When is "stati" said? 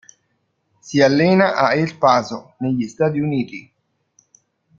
2.87-3.19